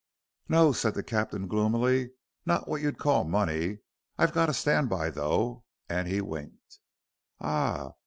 "No," 0.49 0.71
said 0.71 0.95
the 0.95 1.03
captain, 1.03 1.47
gloomily, 1.47 2.09
"not 2.43 2.67
what 2.67 2.81
you'd 2.81 2.97
call 2.97 3.23
money. 3.23 3.81
I've 4.17 4.33
got 4.33 4.49
a 4.49 4.53
stand 4.55 4.89
by, 4.89 5.11
though," 5.11 5.63
and 5.87 6.07
he 6.07 6.21
winked. 6.21 6.79
"Ah! 7.39 7.91